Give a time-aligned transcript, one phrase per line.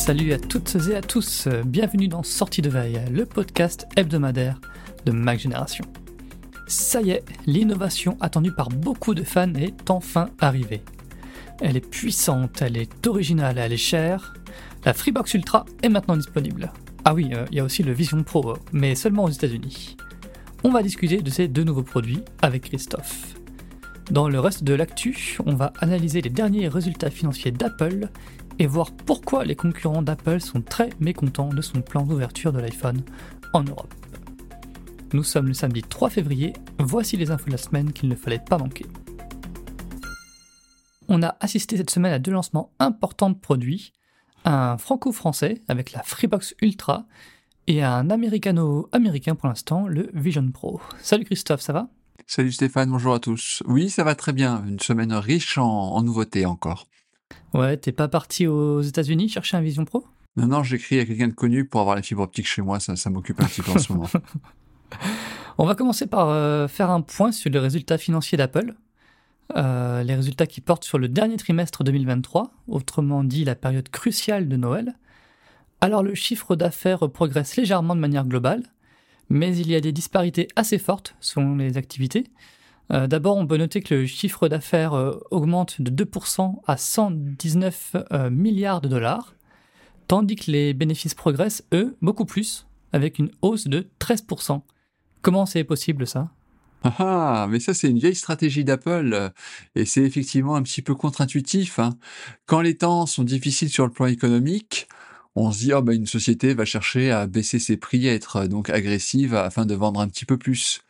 [0.00, 4.58] Salut à toutes et à tous, bienvenue dans Sortie de Veille, le podcast hebdomadaire
[5.04, 5.84] de Mac Génération.
[6.66, 10.82] Ça y est, l'innovation attendue par beaucoup de fans est enfin arrivée.
[11.60, 14.32] Elle est puissante, elle est originale, elle est chère.
[14.86, 16.72] La Freebox Ultra est maintenant disponible.
[17.04, 19.98] Ah oui, euh, il y a aussi le Vision Pro, mais seulement aux États-Unis.
[20.64, 23.34] On va discuter de ces deux nouveaux produits avec Christophe.
[24.10, 28.08] Dans le reste de l'actu, on va analyser les derniers résultats financiers d'Apple
[28.60, 33.02] et voir pourquoi les concurrents d'Apple sont très mécontents de son plan d'ouverture de l'iPhone
[33.54, 33.92] en Europe.
[35.14, 38.38] Nous sommes le samedi 3 février, voici les infos de la semaine qu'il ne fallait
[38.38, 38.84] pas manquer.
[41.08, 43.94] On a assisté cette semaine à deux lancements importants de produits,
[44.44, 47.06] un franco-français avec la Freebox Ultra
[47.66, 50.82] et un américano-américain pour l'instant, le Vision Pro.
[51.00, 51.88] Salut Christophe, ça va?
[52.26, 53.62] Salut Stéphane, bonjour à tous.
[53.66, 56.86] Oui, ça va très bien, une semaine riche en, en nouveautés encore.
[57.54, 60.04] Ouais, t'es pas parti aux États-Unis chercher un Vision Pro?
[60.36, 62.96] Non, non, j'écris à quelqu'un de connu pour avoir la fibre optique chez moi, ça,
[62.96, 64.08] ça m'occupe un petit peu en ce moment.
[65.58, 68.74] On va commencer par euh, faire un point sur les résultats financiers d'Apple.
[69.56, 74.48] Euh, les résultats qui portent sur le dernier trimestre 2023, autrement dit la période cruciale
[74.48, 74.94] de Noël.
[75.80, 78.62] Alors le chiffre d'affaires progresse légèrement de manière globale,
[79.28, 82.24] mais il y a des disparités assez fortes selon les activités.
[82.92, 87.96] Euh, D'abord, on peut noter que le chiffre d'affaires euh, augmente de 2% à 119
[88.12, 89.34] euh, milliards de dollars,
[90.08, 94.62] tandis que les bénéfices progressent, eux, beaucoup plus, avec une hausse de 13%.
[95.22, 96.30] Comment c'est possible ça?
[96.82, 99.32] Ah ah, mais ça c'est une vieille stratégie d'Apple
[99.74, 101.78] et c'est effectivement un petit peu contre-intuitif.
[101.78, 101.90] hein.
[102.46, 104.88] Quand les temps sont difficiles sur le plan économique,
[105.36, 108.46] on se dit oh, bah, une société va chercher à baisser ses prix, à être
[108.46, 110.80] donc agressive afin de vendre un petit peu plus.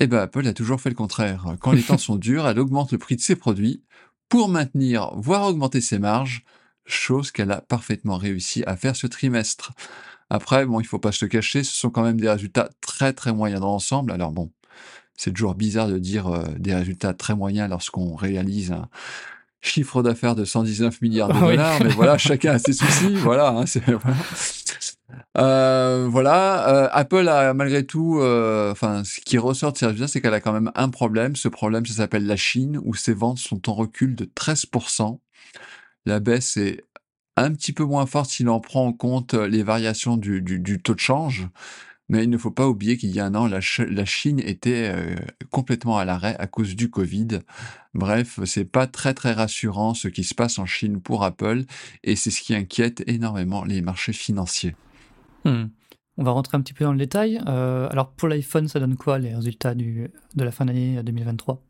[0.00, 1.56] Eh ben Apple a toujours fait le contraire.
[1.60, 3.82] Quand les temps sont durs, elle augmente le prix de ses produits
[4.28, 6.44] pour maintenir, voire augmenter ses marges,
[6.84, 9.72] chose qu'elle a parfaitement réussi à faire ce trimestre.
[10.30, 13.14] Après, bon, il faut pas se le cacher, ce sont quand même des résultats très
[13.14, 14.12] très moyens dans l'ensemble.
[14.12, 14.50] Alors bon,
[15.16, 18.88] c'est toujours bizarre de dire euh, des résultats très moyens lorsqu'on réalise un
[19.62, 21.50] chiffre d'affaires de 119 milliards de Ah oui.
[21.56, 23.48] dollars, mais voilà, chacun a ses soucis, voilà.
[23.50, 24.16] hein, c'est- voilà.
[25.38, 30.08] Euh, voilà, euh, Apple a malgré tout, euh, enfin, ce qui ressort de ces résultats,
[30.08, 31.36] c'est qu'elle a quand même un problème.
[31.36, 35.20] Ce problème, ça s'appelle la Chine, où ses ventes sont en recul de 13%.
[36.06, 36.84] La baisse est
[37.36, 40.42] un petit peu moins forte si l'on prend en compte les variations du,
[40.82, 41.48] taux de change.
[42.08, 44.92] Mais il ne faut pas oublier qu'il y a un an, la, la Chine était
[45.50, 47.40] complètement à l'arrêt à cause du Covid.
[47.94, 51.64] Bref, c'est pas très très rassurant ce qui se passe en Chine pour Apple
[52.04, 54.74] et c'est ce qui inquiète énormément les marchés financiers.
[55.48, 55.68] Hmm.
[56.16, 57.40] On va rentrer un petit peu dans le détail.
[57.46, 61.62] Euh, alors pour l'iPhone, ça donne quoi les résultats de la fin d'année 2023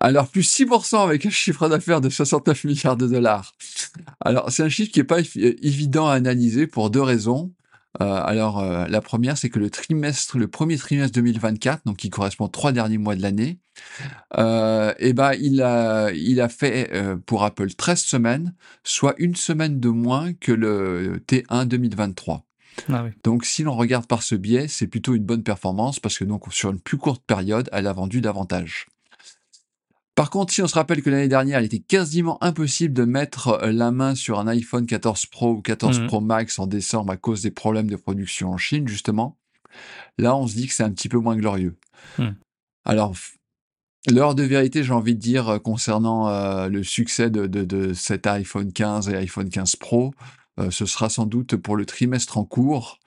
[0.00, 3.54] Alors, plus 6% avec un chiffre d'affaires de 69 milliards de dollars.
[4.20, 7.52] Alors, c'est un chiffre qui n'est pas évi- évident à analyser pour deux raisons.
[8.02, 12.10] Euh, alors, euh, la première, c'est que le trimestre, le premier trimestre 2024, donc qui
[12.10, 13.58] correspond aux trois derniers mois de l'année,
[14.36, 19.88] euh, eh ben, il a, fait euh, pour Apple 13 semaines, soit une semaine de
[19.88, 22.45] moins que le T1 2023.
[22.88, 23.10] Ah oui.
[23.24, 26.52] Donc si l'on regarde par ce biais, c'est plutôt une bonne performance parce que donc
[26.52, 28.86] sur une plus courte période, elle a vendu davantage.
[30.14, 33.60] Par contre, si on se rappelle que l'année dernière, il était quasiment impossible de mettre
[33.66, 36.06] la main sur un iPhone 14 Pro ou 14 Mhm.
[36.06, 39.36] Pro Max en décembre à cause des problèmes de production en Chine, justement,
[40.16, 41.76] là, on se dit que c'est un petit peu moins glorieux.
[42.18, 42.34] Mhm.
[42.86, 43.14] Alors,
[44.10, 47.92] l'heure de vérité, j'ai envie de dire, euh, concernant euh, le succès de, de- de
[47.92, 50.24] cet iPhone 15 et iPhone 15 Pro, euh,
[50.70, 52.98] ce sera sans doute pour le trimestre en cours,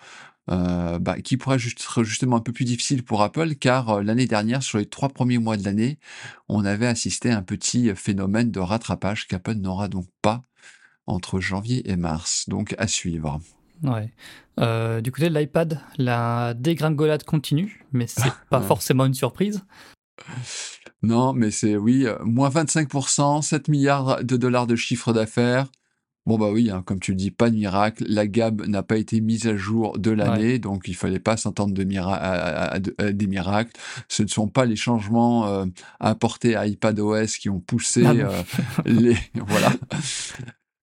[0.51, 4.03] euh, bah, qui pourrait juste- être justement un peu plus difficile pour Apple, car euh,
[4.03, 5.99] l'année dernière, sur les trois premiers mois de l'année,
[6.47, 10.43] on avait assisté à un petit phénomène de rattrapage qu'Apple n'aura donc pas
[11.05, 12.45] entre janvier et mars.
[12.47, 13.39] Donc à suivre.
[13.83, 14.11] Ouais.
[14.59, 19.63] Euh, du côté de l'iPad, la dégringolade continue, mais c'est pas forcément une surprise.
[21.01, 25.67] Non, mais c'est oui, euh, moins 25%, 7 milliards de dollars de chiffre d'affaires.
[26.29, 28.05] Bon bah oui, hein, comme tu le dis, pas de miracle.
[28.07, 31.73] La gamme n'a pas été mise à jour de l'année, donc il fallait pas s'entendre
[31.73, 33.71] de mira- à- à- à- de- à des miracles.
[34.07, 35.65] Ce ne sont pas les changements euh,
[35.99, 38.43] apportés à iPadOS qui ont poussé Ah euh,
[38.85, 39.17] les
[39.47, 39.71] voilà.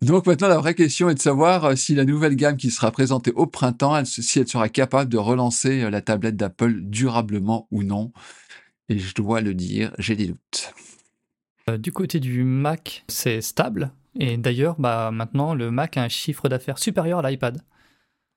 [0.03, 2.91] Donc maintenant, la vraie question est de savoir euh, si la nouvelle gamme qui sera
[2.91, 7.67] présentée au printemps, elle si elle sera capable de relancer euh, la tablette d'Apple durablement
[7.71, 8.13] ou non.
[8.89, 10.73] Et je dois le dire, j'ai des doutes.
[11.71, 13.91] Euh, du côté du Mac, c'est stable.
[14.19, 17.61] Et d'ailleurs, bah, maintenant, le Mac a un chiffre d'affaires supérieur à l'iPad.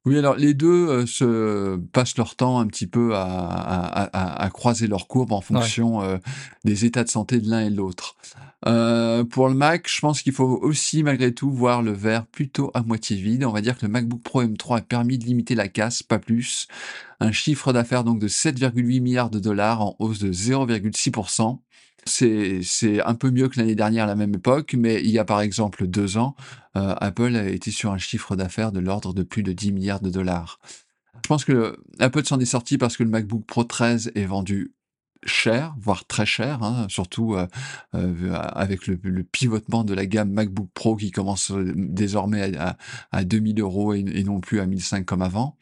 [0.05, 4.43] Oui, alors les deux euh, se passent leur temps un petit peu à, à- à-
[4.43, 6.17] à croiser leurs courbes en fonction euh,
[6.63, 8.15] des états de santé de l'un et de l'autre.
[8.65, 12.71] Euh, pour le Mac, je pense qu'il faut aussi malgré tout voir le verre plutôt
[12.73, 13.43] à moitié vide.
[13.43, 16.17] On va dire que le MacBook Pro M3 a permis de limiter la casse, pas
[16.19, 16.67] plus.
[17.19, 21.59] Un chiffre d'affaires donc de 7,8 milliards de dollars en hausse de 0,6%.
[22.05, 22.61] C'est,
[23.05, 25.41] un peu mieux que l'année dernière à la même époque, mais il y a par
[25.41, 26.35] exemple deux ans,
[26.75, 30.01] euh, Apple a été sur un chiffre d'affaires de l'ordre de plus de 10 milliards
[30.01, 30.59] de dollars.
[31.23, 34.73] Je pense que Apple s'en est sorti parce que le MacBook Pro 13 est vendu
[35.25, 37.47] cher, voire très cher, hein, surtout euh,
[37.95, 42.77] euh, avec le, pivotement de la gamme MacBook Pro qui commence euh, désormais à, à,
[43.17, 45.57] à 2000 euros et, non plus à 1500 comme avant.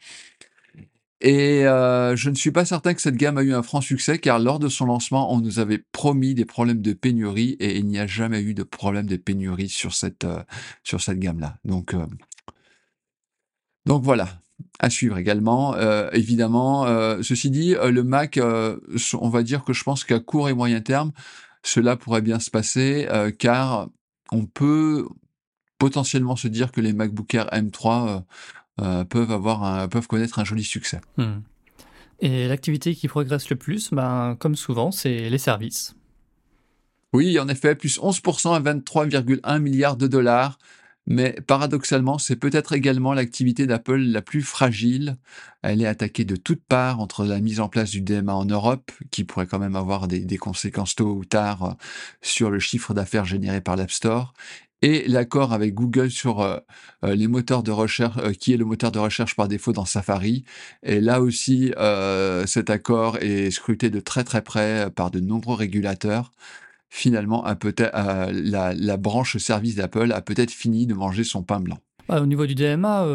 [1.20, 4.18] Et euh, je ne suis pas certain que cette gamme a eu un franc succès
[4.18, 7.86] car lors de son lancement, on nous avait promis des problèmes de pénurie et il
[7.86, 10.42] n'y a jamais eu de problème de pénurie sur cette, euh,
[10.84, 11.56] sur cette gamme-là.
[11.64, 12.06] Donc, euh,
[13.86, 14.28] donc voilà,
[14.78, 15.74] à suivre également.
[15.74, 20.20] Euh, évidemment, euh, ceci dit, euh, le Mac, on va dire que je pense qu'à
[20.20, 21.12] court et moyen terme,
[21.62, 23.88] cela pourrait bien se passer car
[24.30, 25.06] on peut
[25.78, 28.22] potentiellement se dire que les MacBook Air M3
[28.80, 31.00] euh, peuvent avoir un, peuvent connaître un joli succès.
[31.16, 31.40] Hmm.
[32.20, 35.94] Et l'activité qui progresse le plus, ben, comme souvent, c'est les services.
[37.12, 40.58] Oui, en effet, plus 11% à 23,1 milliards de dollars.
[41.10, 45.16] Mais paradoxalement, c'est peut-être également l'activité d'Apple la plus fragile.
[45.62, 48.92] Elle est attaquée de toutes parts entre la mise en place du DMA en Europe,
[49.10, 51.72] qui pourrait quand même avoir des, des conséquences tôt ou tard euh,
[52.20, 54.34] sur le chiffre d'affaires généré par l'App Store,
[54.82, 56.58] et l'accord avec Google sur euh,
[57.04, 59.84] euh, les moteurs de recherche, euh, qui est le moteur de recherche par défaut dans
[59.84, 60.44] Safari.
[60.82, 61.72] Et là aussi,
[62.46, 66.32] cet accord est scruté de très très près par de nombreux régulateurs.
[66.90, 71.78] Finalement, la, branche service d'Apple a peut-être fini de manger son pain blanc.
[72.08, 73.06] Au niveau du DMA,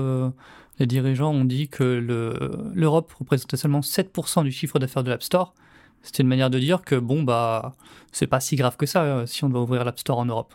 [0.80, 5.24] les dirigeants ont dit que le- l'Europe représentait seulement 7% du chiffre d'affaires de l'App
[5.24, 5.56] Store.
[6.04, 7.74] C'était une manière de dire que bon bah
[8.12, 10.54] c'est pas si grave que ça euh, si on doit ouvrir l'App Store en Europe.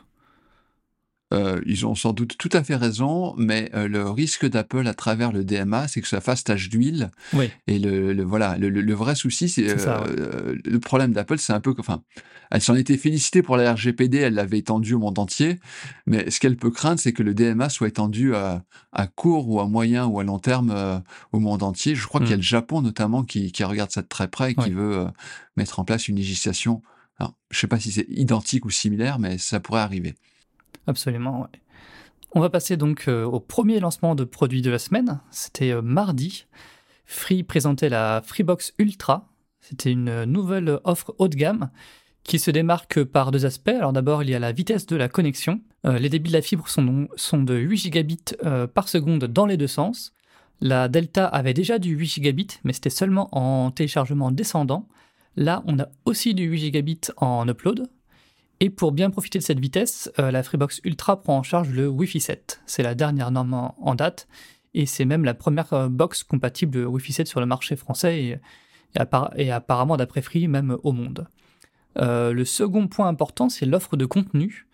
[1.35, 4.95] Euh, ils ont sans doute tout à fait raison, mais euh, le risque d'Apple à
[4.95, 7.11] travers le DMA, c'est que ça fasse tache d'huile.
[7.35, 7.51] Oui.
[7.67, 9.79] Et le, le- voilà, le, le- vrai souci, c'est ouais.
[9.87, 12.03] euh, le problème d'Apple, c'est un peu, enfin,
[12.51, 15.59] elle s'en était félicitée pour la RGPD, elle l'avait étendu au monde entier,
[16.07, 19.61] mais ce qu'elle peut craindre, c'est que le DMA soit étendu à, à court ou
[19.61, 20.99] à moyen ou à long terme euh,
[21.33, 21.95] au monde entier.
[21.95, 22.25] Je crois Mm.
[22.25, 24.61] qu'il y a le Japon notamment qui, qui regarde ça de très près et qui
[24.61, 24.71] Ouais.
[24.71, 25.05] veut euh,
[25.59, 26.81] mettre en place une législation.
[27.19, 30.15] Alors, je sais pas si c'est identique ou similaire, mais ça pourrait arriver.
[30.88, 31.47] Absolument.
[32.33, 35.21] On va passer donc euh, au premier lancement de produit de la semaine.
[35.30, 36.47] C'était euh, mardi.
[37.04, 39.28] Free présentait la Freebox Ultra.
[39.61, 41.68] C'était une euh, nouvelle offre haut de gamme
[42.25, 43.68] qui se démarque par deux aspects.
[43.68, 45.61] Alors d'abord, il y a la vitesse de la connexion.
[45.85, 48.35] Les débits de la fibre sont, de 8 gigabits
[48.75, 50.12] par seconde dans les deux sens.
[50.61, 54.88] La Delta avait déjà du 8 gigabits, mais c'était seulement en téléchargement descendant.
[55.37, 57.88] Là, on a aussi du 8 gigabits en upload.
[58.61, 61.88] Et pour bien profiter de cette vitesse, euh, la Freebox Ultra prend en charge le
[61.88, 62.61] Wi-Fi 7.
[62.67, 64.27] C'est la dernière norme en, date
[64.75, 68.41] et c'est même la première euh, box compatible Wi-Fi 7 sur le marché français et,
[69.50, 71.29] apparemment d'après Free même au monde.
[71.99, 74.65] Euh, le second point important, c'est l'offre de contenu.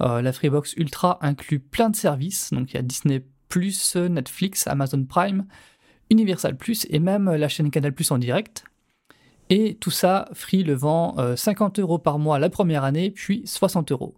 [0.00, 3.22] La Freebox Ultra inclut plein de services, donc il y a Disney+,
[3.94, 5.46] Netflix, Amazon Prime,
[6.10, 6.58] Universal
[6.88, 8.64] et même la chaîne Canal en direct.
[9.50, 13.92] Et tout ça, Free le vend 50 euros par mois la première année, puis 60
[13.92, 14.14] euros.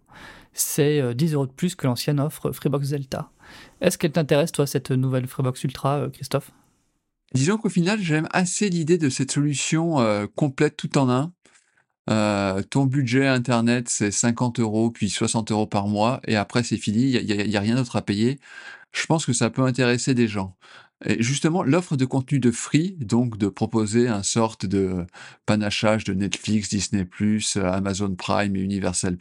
[0.53, 3.29] C'est 10 euros de plus que l'ancienne offre Freebox Delta.
[3.81, 6.51] Est-ce qu'elle t'intéresse, toi, cette nouvelle Freebox Ultra, Christophe?
[7.33, 9.97] Disons qu'au final, j'aime assez l'idée de cette solution
[10.35, 11.33] complète tout en un.
[12.09, 16.77] Euh, ton budget internet, c'est 50 euros, puis 60 euros par mois, et après c'est
[16.77, 18.39] fini, il n'y a, rien d'autre à payer.
[18.91, 20.55] Je pense que ça peut intéresser des gens.
[21.03, 25.05] Et justement, l'offre de contenu de free, donc de proposer un sorte de
[25.45, 27.05] panachage de Netflix, Disney+,
[27.55, 29.17] Amazon Prime et Universal+,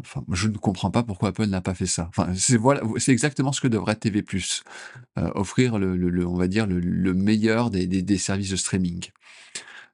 [0.00, 2.08] Enfin, je ne comprends pas pourquoi Apple n'a pas fait ça.
[2.08, 4.24] Enfin, c'est voilà, c'est exactement ce que devrait TV+,
[5.18, 9.06] euh, offrir le, on va dire le, meilleur des, des, services de streaming.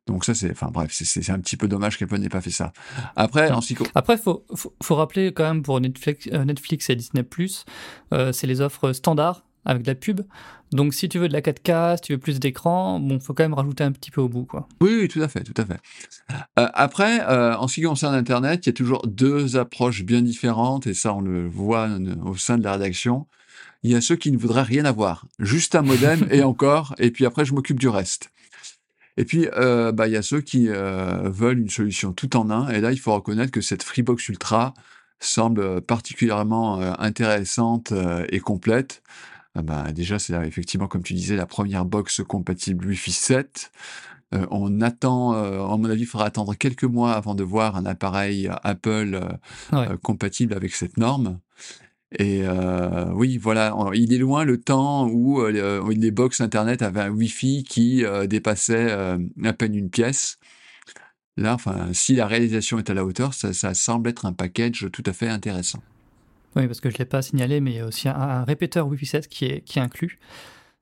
[0.07, 2.75] Donc ça, c'est, enfin bref, c'est un petit peu dommage qu'Apple n'ait pas fait ça.
[3.17, 3.61] Après, en
[3.95, 7.25] Après, faut, faut, rappeler quand même pour Netflix, euh, Netflix et Disney+,
[8.13, 10.23] euh, c'est les offres standards avec de la pub.
[10.73, 13.45] Donc si tu veux de la 4K, si tu veux plus d'écran, bon, faut quand
[13.45, 14.69] même rajouter un petit peu au bout, quoi.
[14.81, 15.79] Oui, oui tout à fait, tout à fait.
[16.59, 20.23] Euh, après, euh, en ce qui concerne Internet, il y a toujours deux approches bien
[20.23, 21.89] différentes, et ça, on le voit
[22.25, 23.27] au sein de la rédaction.
[23.83, 27.11] Il y a ceux qui ne voudraient rien avoir, juste un modem et encore, et
[27.11, 28.31] puis après, je m'occupe du reste.
[29.17, 32.51] Et puis, euh, bah, il y a ceux qui euh, veulent une solution tout en
[32.51, 32.69] un.
[32.71, 34.75] Et là, il faut reconnaître que cette Freebox Ultra
[35.21, 37.93] semble particulièrement euh, intéressante
[38.29, 39.03] et complète.
[39.55, 43.73] Bah, déjà, c'est effectivement, comme tu disais, la première box compatible Wi-Fi 7.
[44.51, 48.51] on attend, à mon avis, il faudra attendre quelques mois avant de voir un appareil
[48.65, 49.21] Apple
[50.03, 51.39] compatible avec cette norme.
[52.19, 57.01] Et euh, oui, voilà, il est loin le temps où euh, les box Internet avaient
[57.01, 60.39] un Wi-Fi qui euh, dépassait à peine une pièce.
[61.37, 65.03] Là, enfin, si la réalisation est à la hauteur, ça, semble être un package tout
[65.07, 65.83] à fait intéressant.
[66.57, 68.87] Oui, parce que je ne l'ai pas signalé, mais il y a aussi un, répéteur
[68.87, 70.19] Wi-Fi 7 qui est, qui est inclus.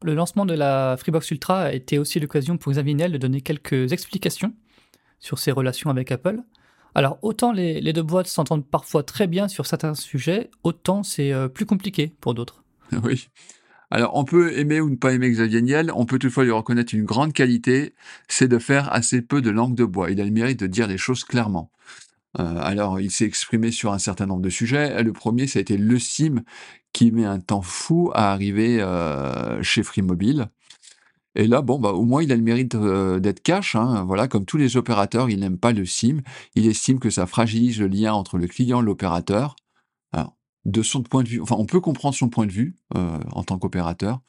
[0.03, 3.41] Le lancement de la Freebox Ultra a été aussi l'occasion pour Xavier Niel de donner
[3.41, 4.53] quelques explications
[5.21, 6.41] sur ses relations avec Apple.
[6.95, 11.49] Alors autant les, deux boîtes s'entendent parfois très bien sur certains sujets, autant c'est euh,
[11.49, 12.65] plus compliqué pour d'autres.
[13.03, 13.29] Oui.
[13.91, 16.95] Alors on peut aimer ou ne pas aimer Xavier Niel, on peut toutefois lui reconnaître
[16.95, 17.95] une grande qualité,
[18.27, 20.11] c'est de faire assez peu de langue de bois.
[20.11, 21.71] Il a le mérite de dire les choses clairement.
[22.39, 25.03] Euh, alors, il s'est exprimé sur un certain nombre de sujets.
[25.03, 26.43] Le premier, ça a été le SIM
[26.93, 30.49] qui met un temps fou à arriver euh, chez Free Mobile.
[31.35, 33.75] Et là, bon, bah, au moins, il a le mérite euh, d'être cash.
[33.75, 34.05] Hein.
[34.05, 36.21] Voilà, comme tous les opérateurs, il n'aime pas le SIM.
[36.55, 39.57] Il estime que ça fragilise le lien entre le client et l'opérateur.
[40.13, 43.43] Alors, de son point de vue, enfin, on peut comprendre son point de vue en
[43.43, 44.21] tant qu'opérateur.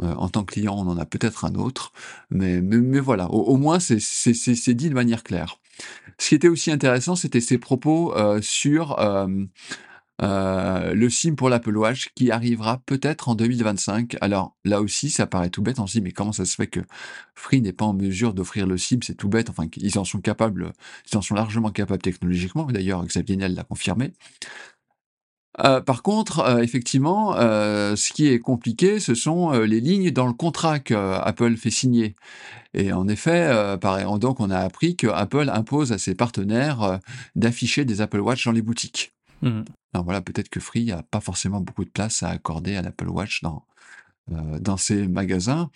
[0.00, 1.92] En tant que client, on en a peut-être un autre.
[2.30, 5.60] Mais, mais, voilà, au moins, c'est dit de manière claire.
[6.18, 8.98] Ce qui était aussi intéressant, c'était ses propos sur
[10.20, 14.16] euh, le SIM pour l'Apple Watch qui arrivera peut-être en 2025.
[14.20, 15.78] Alors là aussi, ça paraît tout bête.
[15.78, 16.80] On se dit, mais comment ça se fait que
[17.34, 19.48] Free n'est pas en mesure d'offrir le SIM C'est tout bête.
[19.50, 20.72] Enfin, ils en sont capables,
[21.10, 22.64] ils en sont largement capables technologiquement.
[22.64, 24.12] D'ailleurs, Xavier Niel l'a confirmé.
[25.64, 30.32] Euh, par contre, euh, effectivement, ce qui est compliqué, ce sont les lignes dans le
[30.32, 32.14] contrat qu'Apple fait signer.
[32.74, 33.76] Et en effet,
[34.20, 37.00] donc on a appris que Apple impose à ses partenaires
[37.34, 39.12] d'afficher des Apple Watch dans les boutiques.
[39.42, 39.62] Mmh.
[39.94, 43.08] Alors voilà, peut-être que Free n'a pas forcément beaucoup de place à accorder à l'Apple
[43.08, 43.64] Watch dans,
[44.32, 45.70] euh, dans ses magasins.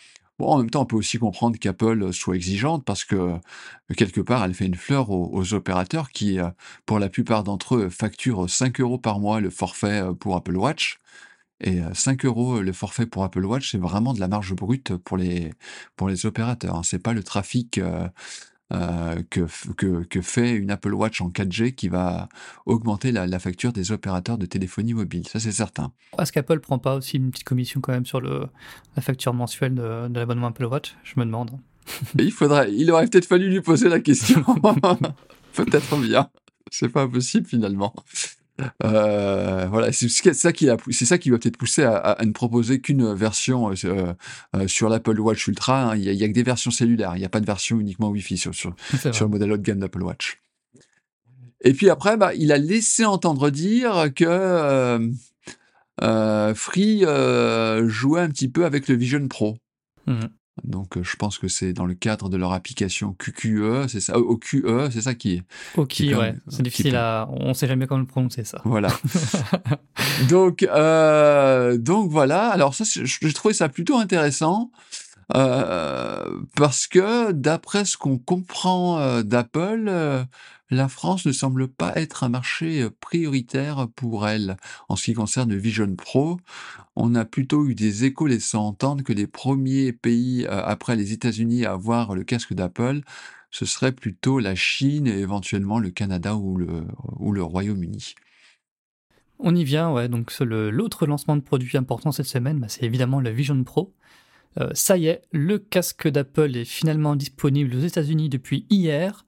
[0.49, 3.39] En même temps, on peut aussi comprendre qu'Apple soit exigeante parce que euh,
[3.97, 6.49] quelque part, elle fait une fleur aux, opérateurs qui, euh,
[6.87, 10.99] pour la plupart d'entre eux, facturent 5 euros par mois le forfait pour Apple Watch.
[11.61, 15.17] Et 5 euros le forfait pour Apple Watch, c'est vraiment de la marge brute pour
[15.17, 15.53] les,
[15.97, 16.75] pour les opérateurs.
[16.77, 16.99] Hein.
[16.99, 18.09] Pas le trafic euh,
[19.31, 19.47] que,
[20.05, 22.29] que, fait une Apple Watch en 4G qui va
[22.67, 25.27] augmenter la, facture des opérateurs de téléphonie mobile.
[25.29, 25.93] Ça, c'est certain.
[26.19, 28.47] Est-ce qu'Apple prend pas aussi une petite commission quand même sur le,
[28.97, 30.97] la facture mensuelle de, de l'abonnement Apple Watch?
[31.05, 31.51] Je me demande.
[32.19, 34.45] il, faudrait, il aurait peut-être fallu lui poser la question.
[35.55, 36.31] peut-être bien.
[36.71, 37.95] C'est pas impossible finalement.
[38.85, 42.81] Euh, voilà, c'est ça qui a, c'est ça qui va peut-être pousser à, ne proposer
[42.81, 44.15] qu'une version euh,
[44.55, 45.93] euh, sur l'Apple Watch Ultra.
[45.93, 45.97] Hein.
[45.97, 48.37] Il n'y a, que des versions cellulaires, il n'y a pas de version uniquement Wi-Fi
[48.37, 50.41] sur, sur, le modèle haut de gamme d'Apple Watch.
[51.63, 55.11] Et puis après, bah, il a laissé entendre dire que
[56.55, 57.01] Free
[57.89, 59.57] jouait un petit peu avec le Vision Pro.
[60.07, 60.27] Mmh.
[60.65, 64.19] Donc, euh, je pense que c'est dans le cadre de leur application QQE, c'est ça,
[64.19, 65.43] OQE, c'est ça qui est.
[65.77, 67.27] OQE, ouais, c'est difficile à.
[67.31, 68.61] On ne sait jamais comment le prononcer, ça.
[68.65, 68.91] Voilà.
[70.29, 72.49] donc, euh, donc voilà.
[72.49, 74.71] Alors, ça, j'ai trouvé ça plutôt intéressant.
[75.35, 80.25] Euh, parce que d'après ce qu'on comprend euh, d'Apple, euh,
[80.71, 84.57] la France ne semble pas être un marché prioritaire pour elle.
[84.89, 86.39] En ce qui concerne le Vision Pro,
[86.97, 91.67] on a plutôt eu des échos laissant entendre que les premiers pays après les États-Unis
[91.67, 93.03] à avoir le casque d'Apple,
[93.51, 98.15] ce serait plutôt la Chine et éventuellement le Canada ou le, Royaume-Uni.
[99.39, 100.09] On y vient, ouais.
[100.09, 103.93] Donc l'autre lancement de produit important cette semaine, bah, c'est évidemment le Vision Pro.
[104.61, 109.25] Euh, ça y est, le casque d'Apple est finalement disponible aux États-Unis depuis hier.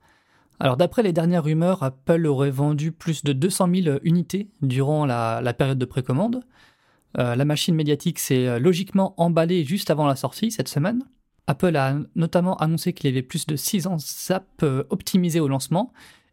[0.60, 5.54] Alors d'après les dernières rumeurs, Apple aurait vendu plus de 200 000 unités durant la,
[5.56, 6.42] période de précommande.
[7.18, 11.04] Euh, la machine médiatique s'est euh, logiquement emballée juste avant la sortie cette semaine.
[11.46, 13.96] Apple a notamment annoncé qu'il y avait plus de 600
[14.30, 15.92] apps optimisées au lancement.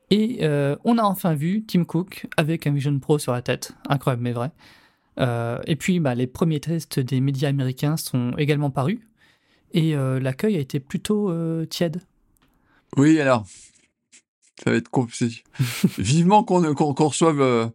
[0.10, 0.45] Et
[0.83, 3.74] on a enfin vu Tim Cook avec un Vision Pro sur la tête.
[3.89, 4.51] Incroyable mais vrai.
[5.20, 9.00] Euh, et puis, bah, les premiers tests des médias américains sont également parus,
[9.74, 12.01] et euh, l'accueil a été plutôt euh, tiède.
[12.98, 13.46] Oui, alors,
[14.63, 15.44] ça va être compliqué.
[15.98, 17.72] Vivement qu'on reçoive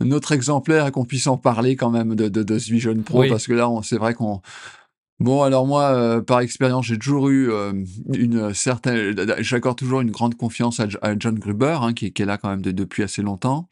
[0.00, 3.46] notre exemplaire et qu'on puisse en parler quand même de, de, ce Vision Pro, parce
[3.46, 4.40] que là, c'est vrai qu'on...
[5.20, 7.50] Bon, alors moi, par expérience, j'ai toujours eu
[8.12, 9.16] une certaine...
[9.38, 13.02] J'accorde toujours une grande confiance à, John Gruber, hein, qui, est là quand même depuis
[13.02, 13.68] assez longtemps.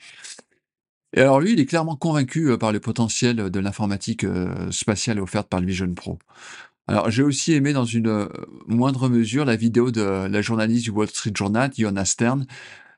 [1.17, 5.19] Et alors lui, il est clairement convaincu euh, par le potentiel de l'informatique euh, spatiale
[5.19, 6.19] offerte par le Vision Pro.
[6.87, 8.29] Alors j'ai aussi aimé dans une euh,
[8.67, 12.47] moindre mesure la vidéo de la journaliste du Wall Street Journal, Iona Stern,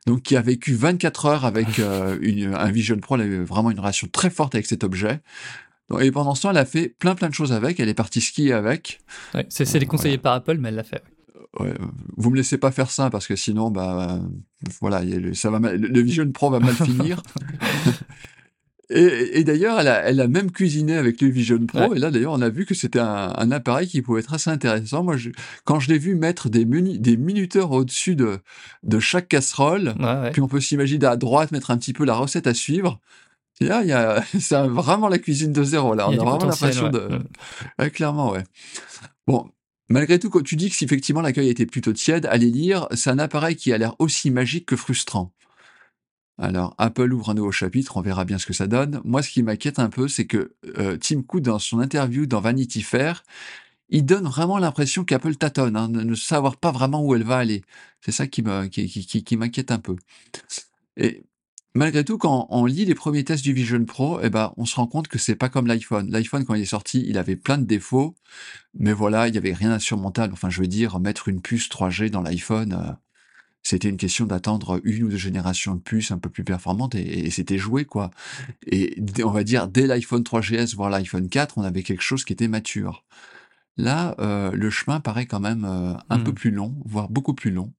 [0.07, 3.81] donc qui a vécu 24 heures avec un Vision Pro, elle a eu vraiment une
[3.81, 5.21] relation très forte avec cet objet.
[6.01, 8.21] et pendant ce temps, elle a fait plein plein de choses avec, elle est partie
[8.21, 9.01] skier avec.
[9.49, 11.03] c'est déconseillé par Apple, mais elle l'a fait
[12.17, 14.21] vous me laissez pas faire ça parce que sinon, bah,
[14.81, 15.03] voilà,
[15.35, 17.23] ça va le Vision Pro va mal finir.
[18.91, 21.95] Et, d'ailleurs, elle a, elle a, même cuisiné avec le Vision Pro.
[21.95, 25.05] Et là, d'ailleurs, on a vu que c'était un, appareil qui pouvait être assez intéressant.
[25.05, 25.17] Moi,
[25.65, 28.39] quand je l'ai vu mettre des, des minuteurs au-dessus de,
[28.85, 29.95] de chaque casserole,
[30.33, 32.99] puis on peut s'imaginer à droite mettre un petit peu la recette à suivre.
[33.61, 35.95] Là, il y a, c'est vraiment la cuisine de zéro.
[35.95, 37.09] Là, on a, vraiment l'impression de.
[37.91, 38.45] clairement, ouais.
[39.27, 39.51] Bon,
[39.89, 43.11] Malgré tout, quand tu dis que si effectivement l'accueil était plutôt tiède, allez lire, c'est
[43.11, 45.33] un appareil qui a l'air aussi magique que frustrant.
[46.39, 49.01] Alors, Apple ouvre un nouveau chapitre, on verra bien ce que ça donne.
[49.05, 52.41] Moi, ce qui m'inquiète un peu, c'est que euh, Tim Cook, dans son interview dans
[52.41, 53.25] Vanity Fair,
[53.89, 57.39] il donne vraiment l'impression qu'Apple tâtonne, hein, de ne savoir pas vraiment où elle va
[57.39, 57.65] aller.
[58.01, 59.97] C'est ça qui m'inquiète un peu.
[61.75, 64.77] Malgré tout, quand on lit les premiers tests du Vision Pro, eh ben, on se
[64.77, 66.11] rend compte que c'est pas comme l'iPhone.
[66.11, 68.15] L'iPhone, quand il est sorti, il avait plein de défauts,
[68.75, 70.33] mais voilà, il n'y avait rien d'insurmontable.
[70.33, 72.93] Enfin, je veux dire, mettre une puce 3G dans l'iPhone, euh,
[73.63, 77.31] c'était une question d'attendre une ou deux générations de puces un peu plus performantes et,
[77.31, 78.11] c'était joué, quoi.
[78.67, 82.33] Et on va dire, dès l'iPhone 3GS, voire l'iPhone 4, on avait quelque chose qui
[82.33, 83.05] était mature.
[83.77, 86.35] Là, euh, le chemin paraît quand même euh, un peu mmh.
[86.35, 87.73] plus long, voire beaucoup plus long.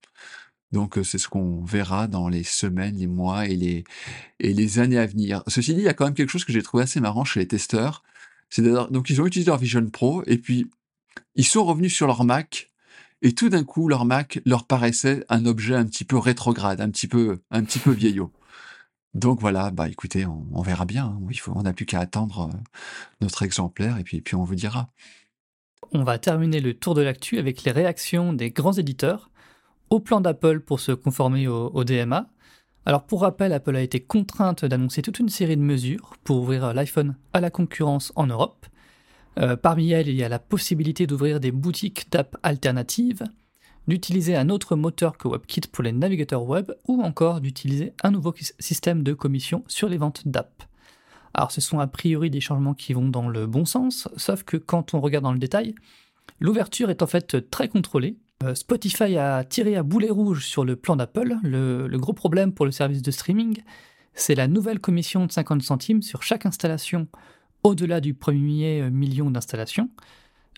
[0.71, 3.83] Donc c'est ce qu'on verra dans les semaines, les mois et les,
[4.39, 5.43] et les années à venir.
[5.47, 7.39] Ceci dit, il y a quand même quelque chose que j'ai trouvé assez marrant chez
[7.39, 8.03] les testeurs.
[8.49, 10.69] C'est donc ils ont utilisé leur Vision Pro et puis
[11.35, 12.71] ils sont revenus sur leur Mac
[13.21, 16.89] et tout d'un coup leur Mac leur paraissait un objet un petit peu rétrograde, un
[16.89, 18.31] petit peu un petit peu vieillot.
[19.15, 21.05] Donc voilà, bah écoutez, on, verra bien.
[21.05, 21.19] Hein.
[21.31, 22.51] Il faut, on n'a plus qu'à attendre
[23.21, 24.91] notre exemplaire et puis, puis on vous dira.
[25.91, 29.31] On va terminer le tour de l'actu avec les réactions des grands éditeurs
[29.89, 32.29] au plan d'Apple pour se conformer au, DMA.
[32.85, 36.73] Alors pour rappel, Apple a été contrainte d'annoncer toute une série de mesures pour ouvrir
[36.73, 38.65] l'iPhone à la concurrence en Europe.
[39.39, 43.23] Euh, parmi elles, il y a la possibilité d'ouvrir des boutiques d'app alternatives,
[43.87, 48.33] d'utiliser un autre moteur que WebKit pour les navigateurs web, ou encore d'utiliser un nouveau
[48.59, 50.63] système de commission sur les ventes d'app.
[51.33, 54.57] Alors ce sont a priori des changements qui vont dans le bon sens, sauf que
[54.57, 55.75] quand on regarde dans le détail,
[56.39, 58.17] l'ouverture est en fait très contrôlée,
[58.53, 61.35] Spotify a tiré à boulet rouge sur le plan d'Apple.
[61.43, 63.61] Le, gros problème pour le service de streaming,
[64.13, 67.09] c'est la nouvelle commission de 50 centimes sur chaque installation
[67.63, 69.89] au-delà du premier euh, million d'installations.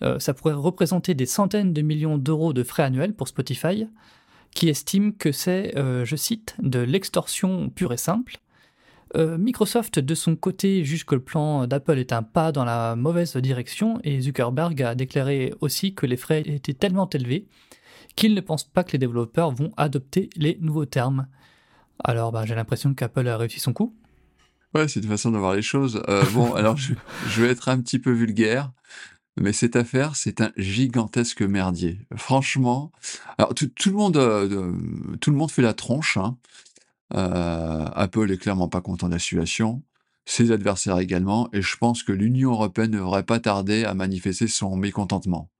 [0.02, 3.88] Euh, ça pourrait représenter des centaines de millions d'euros de frais annuels pour Spotify,
[4.54, 8.36] qui estime que c'est, je cite, de l'extorsion pure et simple.
[9.16, 13.34] Microsoft, de son côté, juge que le plan d'Apple est un pas dans la mauvaise
[13.36, 17.46] direction et Zuckerberg a déclaré aussi que les frais étaient tellement élevés
[18.16, 21.26] qu'il ne pense pas que les développeurs vont adopter les nouveaux termes.
[22.04, 23.94] Alors bah, j'ai l'impression qu'Apple a réussi son coup.
[24.74, 26.02] Ouais, c'est une façon de voir les choses.
[26.08, 26.94] Euh, bon, alors je,
[27.42, 28.72] vais être un petit peu vulgaire,
[29.36, 32.00] mais cette affaire, c'est un gigantesque merdier.
[32.16, 32.92] Franchement,
[33.38, 34.72] alors tout, le monde, euh,
[35.20, 36.16] tout le monde fait la tronche.
[36.16, 36.36] Hein.
[37.14, 39.82] Euh, Apple est clairement pas content de la situation,
[40.24, 44.48] ses adversaires également, et je pense que l'Union européenne ne devrait pas tarder à manifester
[44.48, 45.50] son mécontentement.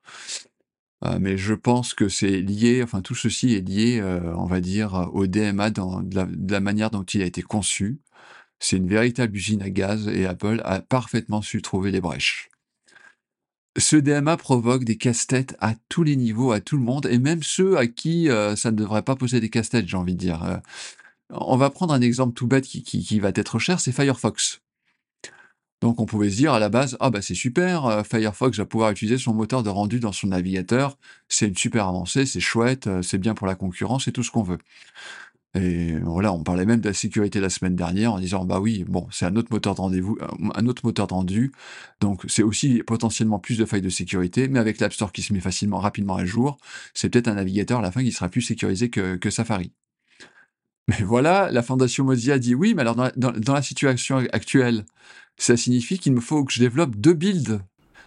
[1.05, 4.61] Euh, mais je pense que c'est lié, enfin tout ceci est lié, euh, on va
[4.61, 8.01] dire, au DMA dans, de, la, de la manière dont il a été conçu.
[8.61, 12.49] C'est une véritable usine à gaz et Apple a parfaitement su trouver les brèches.
[13.79, 17.43] Ce DMA provoque des casse-têtes à tous les niveaux, à tout le monde, et même
[17.43, 20.45] ceux à qui euh, ça ne devrait pas poser des casse-têtes, j'ai envie de dire.
[20.45, 20.59] Euh,
[21.31, 24.62] on va prendre un exemple tout bête qui, qui, qui va être cher, c'est Firefox.
[25.83, 28.65] Donc on pouvait se dire à la base, ah bah c'est super, euh, Firefox va
[28.65, 30.97] pouvoir utiliser son moteur de rendu dans son navigateur,
[31.29, 34.31] c'est une super avancée, c'est chouette, euh, c'est bien pour la concurrence, c'est tout ce
[34.31, 34.59] qu'on veut.
[35.55, 38.85] Et voilà, on parlait même de la sécurité la semaine dernière en disant bah oui,
[38.89, 41.53] bon, c'est un autre moteur de rendez-vous, euh, un autre moteur de rendu,
[42.01, 45.33] donc c'est aussi potentiellement plus de failles de sécurité, mais avec l'App Store qui se
[45.33, 46.59] met facilement, rapidement à jour,
[46.95, 49.73] c'est peut-être un navigateur à la fin qui sera plus sécurisé que, Safari.
[50.89, 54.85] Mais voilà, la Fondation Mozilla dit oui, mais alors dans la situation actuelle,
[55.37, 57.61] ça signifie qu'il me faut que je développe deux builds.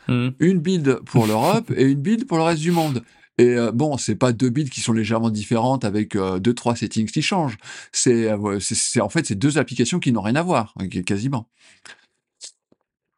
[0.08, 0.30] Hmm.
[0.40, 3.04] Une build pour l'Europe et une build pour le reste du monde.
[3.38, 6.76] Et euh, bon, c'est pas deux builds qui sont légèrement différentes avec euh, deux trois
[6.76, 7.58] settings qui changent.
[7.92, 10.74] C'est euh, c'est en fait c'est deux applications qui n'ont rien à voir
[11.06, 11.50] quasiment.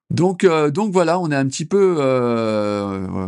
[0.10, 1.98] Donc euh, donc voilà, on est un petit peu,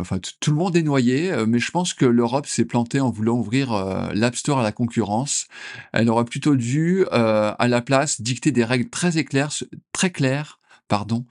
[0.00, 3.36] enfin tout le monde est noyé, mais je pense que l'Europe s'est plantée en voulant
[3.36, 5.46] ouvrir l'App Store à la concurrence.
[5.92, 9.52] Elle aurait plutôt dû à la place dicter des règles très éclaires,
[9.92, 10.59] très claires,
[10.90, 11.24] pardon,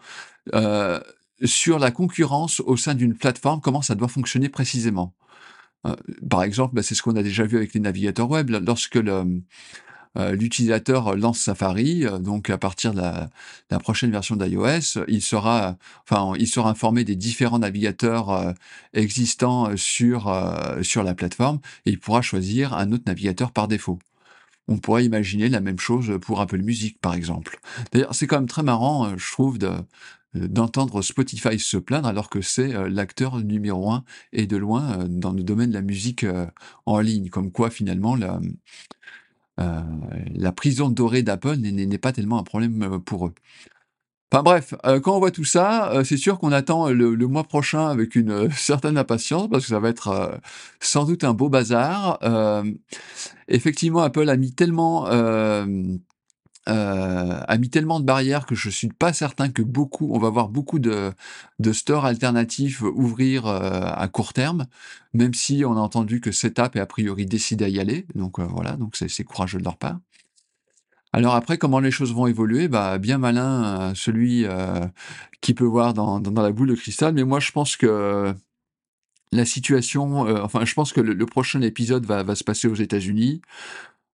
[0.56, 1.00] euh,
[1.44, 5.14] sur la concurrence au sein d'une plateforme, comment ça doit fonctionner précisément?
[5.86, 5.96] Euh,
[6.30, 8.50] par exemple, bah, c'est ce qu'on a déjà vu avec les navigateurs web.
[8.50, 8.98] Lorsque
[10.18, 13.30] euh, l'utilisateur lance Safari, euh, donc à partir de la,
[13.70, 15.78] la prochaine version d'iOS, il sera,
[16.10, 18.54] enfin, il sera informé des différents navigateurs euh,
[18.94, 20.34] existants sur
[20.82, 24.00] sur la plateforme et il pourra choisir un autre navigateur par défaut.
[24.70, 27.60] On pourrait imaginer la même chose pour Apple Music, par exemple.
[27.92, 29.72] D'ailleurs, c'est quand même très marrant, je trouve, de,
[30.36, 35.44] d'entendre Spotify se plaindre alors que c'est l'acteur numéro un et de loin dans le
[35.44, 36.26] domaine de la musique
[36.86, 37.30] en ligne.
[37.30, 38.16] Comme quoi, finalement,
[39.60, 39.82] euh,
[40.36, 43.34] la prison dorée d'Apple n'est pas tellement un problème pour eux.
[44.32, 47.44] Enfin bref, euh, quand on voit tout ça, euh, c'est sûr qu'on attend le, mois
[47.44, 50.40] prochain avec une euh, certaine impatience parce que ça va être
[50.80, 52.20] sans doute un beau bazar.
[53.48, 55.06] effectivement, Apple a mis tellement
[56.68, 60.50] a mis tellement de barrières que je suis pas certain que beaucoup, on va voir
[60.50, 61.12] beaucoup de,
[61.74, 64.68] stores alternatifs ouvrir à court terme,
[65.14, 68.06] même si on a entendu que Setup est a priori décidé à y aller.
[68.14, 70.00] Donc voilà, donc c'est courageux de leur part.
[71.14, 72.68] Alors après, comment les choses vont évoluer?
[72.68, 74.46] Bah bien malin celui
[75.42, 77.14] qui peut voir dans, la boule de cristal.
[77.14, 78.34] Mais moi, je pense que
[79.32, 83.42] la situation, enfin, je pense que le, prochain épisode va, se passer aux États-Unis.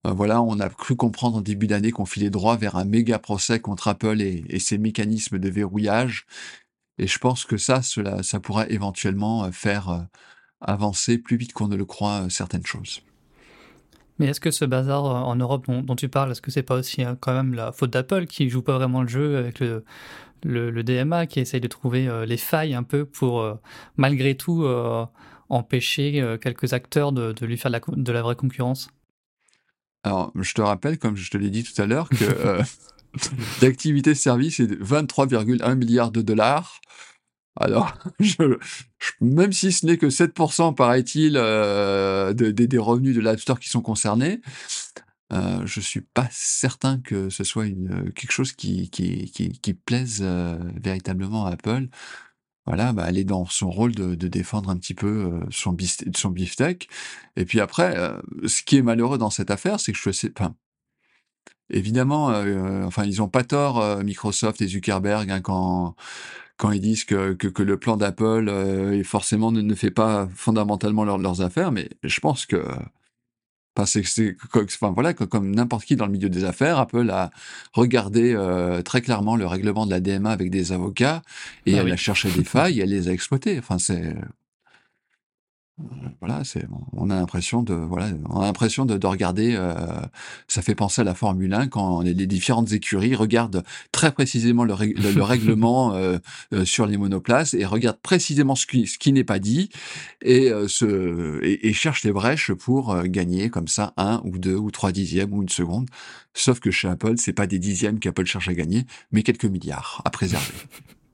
[0.06, 3.20] Euh, voilà, on a cru comprendre en début d'année qu'on filait droit vers un méga
[3.20, 6.26] procès contre Apple et, et, ses mécanismes de verrouillage.
[6.98, 10.00] Et je pense que ça, cela, ça pourra éventuellement euh, faire euh,
[10.62, 13.02] avancer plus vite qu'on ne le croit certaines choses.
[14.18, 16.76] Mais est-ce que ce bazar en Europe dont, dont tu parles, est-ce que c'est pas
[16.76, 19.84] aussi hein, quand même la faute d'Apple qui joue pas vraiment le jeu avec le,
[20.44, 23.56] le, le DMA, qui essaye de trouver euh, les failles un peu pour, euh,
[23.98, 25.06] malgré tout, euh,
[25.50, 28.90] empêcher quelques acteurs de, de lui faire de la, de la vraie concurrence?
[30.06, 32.62] Alors, je te rappelle, comme je te l'ai dit tout à l'heure, que euh,
[33.62, 36.80] l'activité service est de 23,1 milliards de dollars.
[37.56, 37.94] Alors,
[39.22, 43.60] même si ce n'est que 7%, paraît-il, euh, de, de, des revenus de l'App Store
[43.60, 44.42] qui sont concernés,
[45.34, 48.90] euh, je suis pas certain que ce soit une, quelque chose qui,
[49.86, 51.88] plaise euh, véritablement à Apple
[52.66, 55.76] voilà, bah, elle est dans son rôle de, de défendre un petit peu euh, son,
[56.16, 56.90] son beefsteak.
[57.36, 60.32] Et puis après, euh, ce qui est malheureux dans cette affaire, c'est que je sais,
[60.36, 60.56] enfin,
[61.70, 65.96] évidemment, euh, enfin, ils ont pas tort, euh, Microsoft et Zuckerberg, hein, quand
[66.58, 70.28] quand ils disent que, que, que le plan d'Apple euh, forcément ne, ne, fait pas
[70.34, 72.64] fondamentalement leur, leurs affaires, mais je pense que
[73.78, 77.30] Enfin, c'est, enfin, voilà, comme n'importe qui dans le milieu des affaires, Apple a
[77.74, 81.24] regardé euh, très clairement le règlement de la DMA avec des avocats
[81.66, 81.92] et ah elle oui.
[81.92, 83.60] a cherché des failles et elle les a exploitées.
[83.60, 84.16] Enfin, c'est
[86.22, 89.56] voilà, c'est, on a l'impression de, voilà, on a l'impression de, de regarder.
[89.56, 89.76] Euh,
[90.48, 93.62] ça fait penser à la Formule 1 quand les, les différentes écuries regardent
[93.92, 96.18] très précisément le, le, le règlement euh,
[96.54, 99.70] euh, sur les monoplaces et regardent précisément ce qui, ce qui n'est pas dit
[100.22, 104.38] et, euh, se, et, et, cherchent les brèches pour euh, gagner comme ça un ou
[104.38, 105.90] deux ou trois dixièmes ou une seconde.
[106.34, 110.02] Sauf que chez Apple, c'est pas des dixièmes qu'Apple cherche à gagner, mais quelques milliards
[110.06, 110.54] à préserver.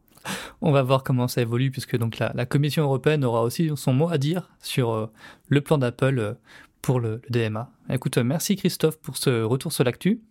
[0.62, 3.94] On va voir comment ça évolue, puisque donc la, la, Commission européenne aura aussi son
[3.94, 5.08] mot à dire sur euh,
[5.48, 6.34] le plan d'Apple euh,
[6.82, 7.72] pour le, le, DMA.
[7.90, 10.22] Écoute, merci Christophe pour ce retour sur l'actu.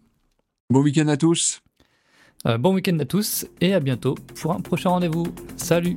[0.70, 1.60] Bon week-end à tous.
[2.46, 5.26] Euh, bon week-end à tous et à bientôt pour un prochain rendez-vous.
[5.56, 5.96] Salut